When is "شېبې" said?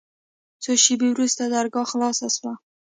0.83-1.07